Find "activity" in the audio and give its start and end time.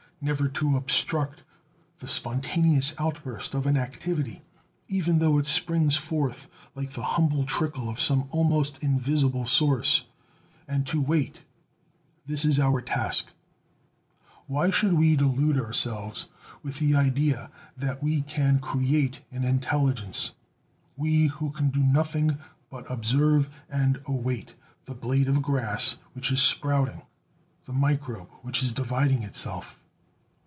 3.75-4.43